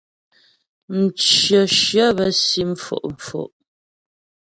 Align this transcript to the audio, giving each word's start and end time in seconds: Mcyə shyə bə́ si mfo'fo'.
Mcyə 0.97 1.61
shyə 1.77 2.05
bə́ 2.17 2.29
si 2.43 2.61
mfo'fo'. 2.71 3.49